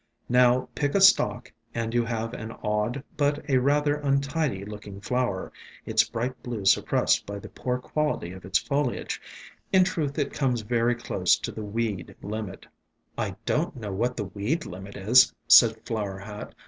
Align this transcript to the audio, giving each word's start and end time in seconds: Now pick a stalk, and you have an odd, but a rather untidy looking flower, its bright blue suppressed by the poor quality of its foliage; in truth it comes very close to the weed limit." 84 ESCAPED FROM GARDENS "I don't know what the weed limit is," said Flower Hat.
Now 0.29 0.67
pick 0.73 0.95
a 0.95 0.99
stalk, 0.99 1.53
and 1.75 1.93
you 1.93 2.03
have 2.05 2.33
an 2.33 2.53
odd, 2.63 3.03
but 3.17 3.47
a 3.47 3.59
rather 3.59 3.97
untidy 3.97 4.65
looking 4.65 4.99
flower, 4.99 5.53
its 5.85 6.03
bright 6.09 6.41
blue 6.41 6.65
suppressed 6.65 7.27
by 7.27 7.37
the 7.37 7.49
poor 7.49 7.77
quality 7.77 8.31
of 8.31 8.43
its 8.43 8.57
foliage; 8.57 9.21
in 9.71 9.83
truth 9.83 10.17
it 10.17 10.33
comes 10.33 10.61
very 10.61 10.95
close 10.95 11.37
to 11.37 11.51
the 11.51 11.61
weed 11.61 12.15
limit." 12.23 12.65
84 12.65 12.65
ESCAPED 12.65 12.67
FROM 12.67 13.15
GARDENS 13.15 13.37
"I 13.37 13.37
don't 13.45 13.75
know 13.79 13.91
what 13.93 14.17
the 14.17 14.25
weed 14.25 14.65
limit 14.65 14.97
is," 14.97 15.33
said 15.47 15.85
Flower 15.85 16.17
Hat. 16.17 16.55